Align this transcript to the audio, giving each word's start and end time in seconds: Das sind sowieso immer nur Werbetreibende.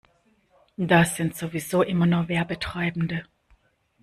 Das 0.77 1.15
sind 1.15 1.35
sowieso 1.35 1.83
immer 1.83 2.07
nur 2.07 2.27
Werbetreibende. 2.27 3.23